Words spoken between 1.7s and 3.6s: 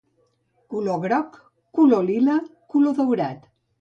color lila, color daurat.